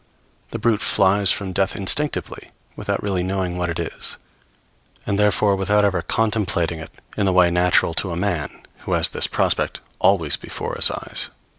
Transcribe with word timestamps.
The 0.49 0.57
brute 0.57 0.81
flies 0.81 1.31
from 1.31 1.53
death 1.53 1.75
instinctively 1.75 2.49
without 2.75 3.03
really 3.03 3.21
knowing 3.21 3.55
what 3.55 3.69
it 3.69 3.77
is, 3.77 4.17
and 5.05 5.19
therefore 5.19 5.55
without 5.55 5.85
ever 5.85 6.01
contemplating 6.01 6.79
it 6.79 6.89
in 7.15 7.27
the 7.27 7.31
way 7.31 7.51
natural 7.51 7.93
to 8.01 8.09
a 8.09 8.15
man, 8.17 8.49
who 8.79 8.93
has 8.93 9.09
this 9.09 9.27
prospect 9.27 9.79
always 9.99 10.37
before 10.37 10.73
his 10.73 10.89
eyes. 10.89 11.29